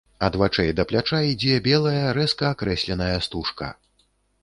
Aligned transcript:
Ад 0.27 0.37
вачэй 0.43 0.71
да 0.77 0.85
пляча 0.91 1.19
ідзе 1.33 1.61
белая 1.69 2.07
рэзка 2.19 2.51
акрэсленая 2.55 3.15
стужка. 3.27 3.73